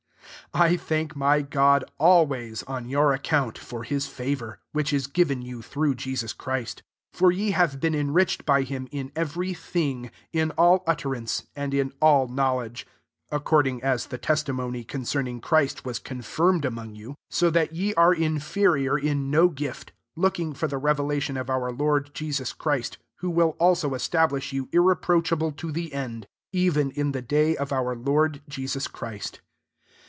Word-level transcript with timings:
4 0.53 0.61
I 0.63 0.75
THANK 0.75 1.15
my 1.15 1.41
God 1.41 1.85
always, 1.97 2.61
on 2.63 2.89
your 2.89 3.13
account, 3.13 3.57
for 3.57 3.83
his 3.85 4.05
favour, 4.07 4.59
which 4.73 4.91
is 4.91 5.07
given 5.07 5.41
you 5.41 5.61
through 5.61 5.95
Jesus 5.95 6.33
Christ: 6.33 6.83
5 7.13 7.17
for 7.19 7.31
ye 7.31 7.51
have 7.51 7.79
been 7.79 7.95
enriched 7.95 8.45
by 8.45 8.63
him 8.63 8.89
in 8.91 9.13
every 9.15 9.53
thing, 9.53 10.11
in 10.33 10.51
all 10.57 10.83
utterance, 10.85 11.47
and 11.55 11.73
in 11.73 11.93
all 12.01 12.27
knowledge; 12.27 12.79
6 12.81 12.87
(according 13.31 13.81
as 13.81 14.07
the 14.07 14.17
testimony 14.17 14.83
concerning 14.83 15.39
Christ 15.39 15.85
was 15.85 15.99
confirmed 15.99 16.65
among 16.65 16.95
you;) 16.95 17.15
7 17.29 17.29
so 17.29 17.49
that 17.51 17.73
yc 17.73 17.93
are 17.95 18.13
inferior 18.13 18.97
in 18.99 19.31
no 19.31 19.47
gift; 19.47 19.93
looking 20.17 20.53
for 20.53 20.67
the 20.67 20.81
revela 20.81 21.21
tion 21.21 21.37
of 21.37 21.49
our 21.49 21.71
Lord 21.71 22.13
Jesus 22.13 22.51
Christ, 22.51 22.97
8 23.19 23.19
who 23.19 23.29
will 23.29 23.55
also 23.57 23.93
establish 23.93 24.51
you 24.51 24.67
irreproachable 24.73 25.53
to 25.53 25.71
the 25.71 25.93
end, 25.93 26.27
even 26.51 26.91
in 26.91 27.13
the 27.13 27.21
day 27.21 27.55
of 27.55 27.71
our 27.71 27.95
Lord 27.95 28.41
Jesus 28.49 28.89
Christ. 28.89 29.39